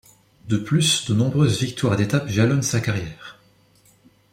De 0.47 0.57
plus, 0.57 1.05
de 1.05 1.13
nombreuses 1.13 1.61
victoires 1.61 1.95
d'étapes 1.95 2.27
jalonnent 2.27 2.63
sa 2.63 2.81
carrière. 2.81 3.39